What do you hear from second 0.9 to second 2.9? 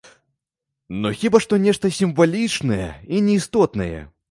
Ну хіба што нешта сімвалічнае